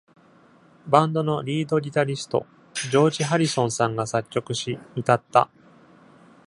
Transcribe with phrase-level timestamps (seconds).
[0.87, 5.47] バンドのリードギタリスト、ジョージハリソンさんが作曲し、歌った。